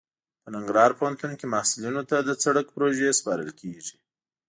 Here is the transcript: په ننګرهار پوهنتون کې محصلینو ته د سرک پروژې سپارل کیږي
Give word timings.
په 0.41 0.47
ننګرهار 0.55 0.91
پوهنتون 0.99 1.31
کې 1.39 1.51
محصلینو 1.53 2.01
ته 2.09 2.17
د 2.21 2.29
سرک 2.43 2.65
پروژې 2.75 3.17
سپارل 3.19 3.51
کیږي 3.59 3.95